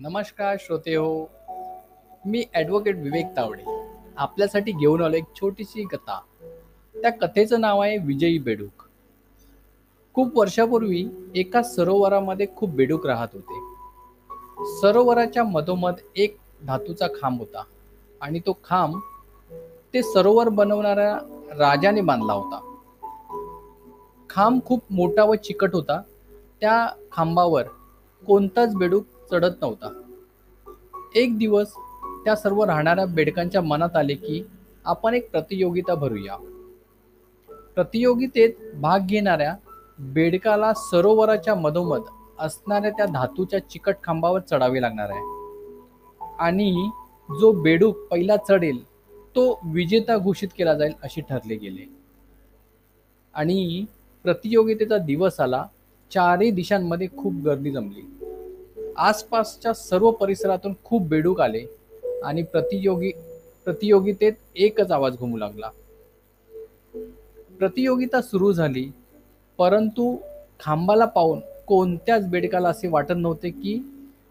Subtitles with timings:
[0.00, 1.28] नमस्कार श्रोते हो.
[2.26, 3.62] मी ॲडव्होकेट विवेक तावडे.
[4.16, 6.18] आपल्यासाठी घेऊन आलो एक छोटीशी कथा.
[6.94, 8.84] त्या कथेचं नाव आहे विजयी बेडूक.
[10.14, 13.60] खूप वर्षापूर्वी एका सरोवरामध्ये खूप बेडूक राहत होते.
[14.80, 16.36] सरोवराच्या मधोमध एक
[16.66, 17.64] धातूचा खांब होता
[18.20, 18.98] आणि तो खांब
[19.94, 21.12] ते सरोवर बनवणाऱ्या
[21.58, 22.60] राजाने बांधला होता.
[24.30, 26.00] खांब खूप मोठा व चिकट होता.
[26.60, 27.66] त्या खांबावर
[28.22, 30.02] कोणताच बेडूक चढत नव्हता.
[31.14, 31.72] एक दिवस
[32.24, 34.42] त्या सर्व राहणाऱ्या बेडकांच्या मनात आले की
[34.84, 36.36] आपण एक प्रतियोगिता भरूया.
[37.74, 39.56] प्रतियोगितेत भाग घेणाऱ्या
[39.98, 42.00] बेडकाला सरोवराच्या मधोमध
[42.38, 45.38] असणाऱ्या त्या धातूच्या चिकट खांबावर चढावे लागणार आहे.
[46.38, 46.90] आणि
[47.40, 48.84] जो बेडूक पहिला चढेल
[49.36, 51.84] तो विजेता घोषित केला जाईल असे ठरले गेले.
[53.34, 53.84] आणि
[54.24, 55.64] प्रतियोगितेचा दिवस आला
[56.10, 58.17] चारही दिशांमध्ये खूप गर्दी जमली.
[58.98, 61.64] आसपासच्या सर्व परिसरातून खूप बेडूक आले
[62.24, 63.10] आणि प्रतियोगी
[63.64, 65.70] प्रतियोगितेत एकच आवाज घुमू लागला.
[67.58, 68.90] प्रतियोगिता सुरू झाली
[69.58, 70.16] परंतु
[70.60, 73.78] खांबाला पाहून कोणत्याच बेडकाला असे वाटत नव्हते की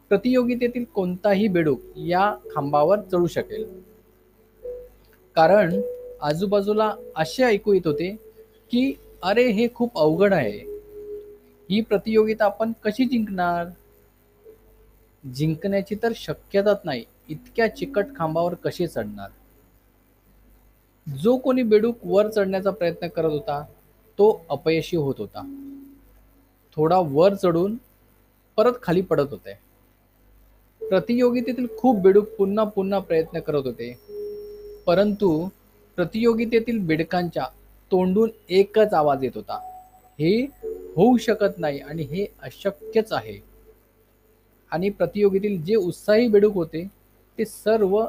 [0.10, 3.66] प्रतियोगितेतील कोणताही बेडूक या खांबावर चढू शकेल.
[5.36, 5.82] कारण
[6.22, 8.16] आजूबाजूला असे ऐकू येत होते
[8.72, 8.94] की
[9.24, 10.60] अरे हे खूप अवघड आहे.
[11.70, 13.66] ही प्रतियोगिता आपण कशी जिंकणार?
[15.36, 17.04] जिंकण्याची तर शक्यताच नाही.
[17.30, 19.30] इतक्या चिकट खांबावर कसे चढणार?
[21.18, 23.62] जो कोणी बेडूक वर चढण्याचा प्रयत्न करत होता
[24.18, 25.72] तो अपयशी होत होता.
[26.76, 27.78] थोडा वर चढून
[28.58, 29.54] परत खाली पडत होते.
[30.90, 34.00] प्रतियोगितेतील खूप बेडूक पुन्हा पुन्हा प्रयत्न करत होते.
[34.86, 35.50] परंतु
[35.96, 37.44] प्रतियोगितेतील बेडकांच्या
[37.92, 39.60] तोंडून एकच आवाज येत होता.
[40.20, 40.42] हे
[40.96, 43.57] होऊ शकत नाही आणि हे अशक्यच आहे.
[44.72, 46.88] आणि प्रतियोगितील जे उत्साही बेडूक होते
[47.38, 48.06] ते सर्व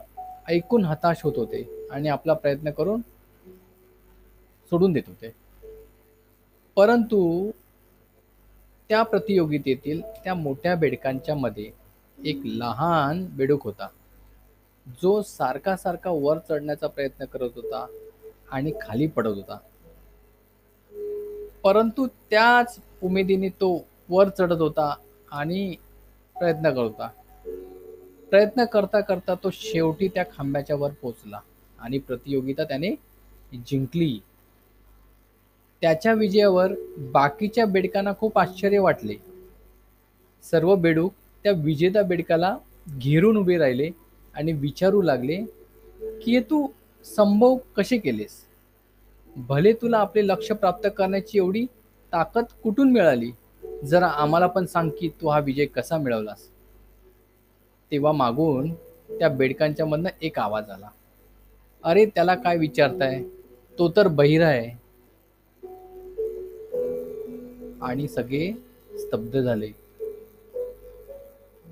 [0.48, 3.00] ऐकून हताश होत होते आणि आपला प्रयत्न करून
[4.70, 5.32] सोडून देत होते.
[6.76, 7.50] परंतु
[8.88, 11.70] त्या प्रतियोगितेतील त्या मोठ्या बेडकांच्या मध्ये
[12.24, 13.88] एक लहान बेडूक होता.
[15.02, 17.86] जो सारखा सारखा वर चढण्याचा प्रयत्न करत होता
[18.50, 19.58] आणि खाली पडत होता.
[21.64, 24.94] परंतु त्याच उमेदीने तो वर चढत होता
[25.30, 25.74] आणि
[26.38, 27.08] प्रयत्न करता.
[28.30, 31.40] प्रयत्न करता करता तो शेवटी त्या खांब्याच्या वर पोचला
[31.78, 32.90] आणि प्रतियोगिता त्याने
[33.66, 34.18] जिंकली.
[35.80, 36.72] त्याच्या विजयावर
[37.12, 39.14] बाकीच्या बेडकांना खूप आश्चर्य वाटले.
[40.44, 41.12] सर्व बेडूक
[41.42, 42.56] त्या विजेता बेडकाला
[42.98, 43.90] घेरून उभे राहिले
[44.34, 45.36] आणि विचारू लागले
[46.22, 46.66] की हे तू
[47.04, 48.44] संभव कसे केलेस?
[49.36, 51.64] भले तुला आपले लक्ष प्राप्त करण्याची एवढी
[52.12, 53.30] ताकद कुठून मिळाली?
[53.84, 56.48] जरा आम्हाला पण सांग की तू हा विजय कसा मिळवलास?
[57.90, 58.74] तेव्हा मागून
[59.10, 60.88] त्या बेडकांच्या मधनं एक आवाज आला.
[61.84, 63.22] अरे त्याला काय विचारताय?
[63.78, 64.88] तो तर बहिरा आहे.
[67.82, 68.52] आणि सगळे
[68.98, 69.70] स्तब्ध झाले.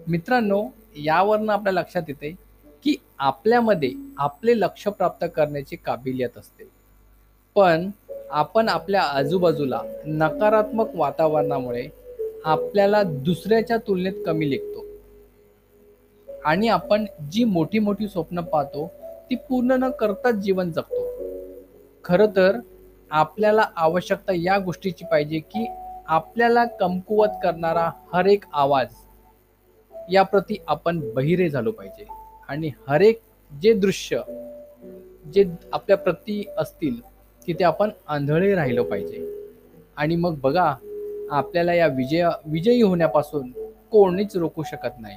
[0.08, 2.34] मित्रांनो यावरनं आपल्या लक्षात येते
[2.82, 6.64] की आपल्यामध्ये आपले लक्ष प्राप्त करण्याची काबिलियत असते.
[7.54, 7.90] पण
[8.30, 11.86] आपण आपल्या आजूबाजूला नकारात्मक वातावरणामुळे
[12.44, 14.84] आपल्याला दुसऱ्याच्या तुलनेत कमी लेखतो.
[16.44, 18.90] आणि आपण जी मोठी मोठी स्वप्न पाहतो
[19.30, 21.04] ती पूर्ण न करताच जीवन जगतो.
[22.04, 22.58] खरं तर
[23.10, 25.66] आपल्याला आवश्यकता या गोष्टीची पाहिजे की
[26.06, 28.86] आपल्याला कमकुवत करणारा हर एक आवाज
[30.12, 32.06] याप्रती आपण बहिरे झालो पाहिजे.
[32.48, 33.20] आणि हरेक
[33.62, 34.20] जे दृश्य
[35.34, 37.15] जे आपल्या प्रती असतील
[37.46, 39.32] तिथे आपण आंधळे राहिलो पाहिजे.
[39.96, 40.74] आणि मग बघा
[41.30, 43.50] आपल्याला या विजया विजयी होण्यापासून
[43.90, 45.16] कोणीच रोखू शकत नाही.